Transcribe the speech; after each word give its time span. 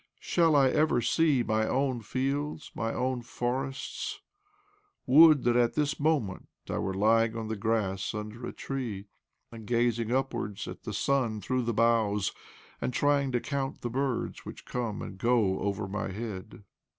Shall 0.19 0.55
I 0.55 0.69
ever 0.69 0.99
see 0.99 1.43
my 1.43 1.67
own 1.67 2.01
fields, 2.01 2.71
my 2.73 2.91
own 2.91 3.21
forests? 3.21 4.19
Would 5.05 5.43
that 5.43 5.55
at 5.55 5.75
this 5.75 5.99
moment 5.99 6.47
I 6.67 6.79
were 6.79 6.95
lying 6.95 7.37
on 7.37 7.49
the 7.49 7.55
grass 7.55 8.15
under 8.15 8.43
a 8.47 8.51
tree, 8.51 9.05
and 9.51 9.67
gazing 9.67 10.11
upwards 10.11 10.67
at 10.67 10.85
the 10.85 10.93
sun 10.95 11.39
through 11.39 11.61
the 11.61 11.71
б4 11.75 11.75
OBLOMOV 11.75 12.13
boughs, 12.15 12.31
and 12.81 12.91
trying 12.91 13.31
to 13.33 13.39
count 13.39 13.81
the 13.81 13.91
birds 13.91 14.43
which 14.43 14.65
come 14.65 15.03
and 15.03 15.19
go 15.19 15.59
over 15.59 15.87
my 15.87 16.09
head 16.09 16.63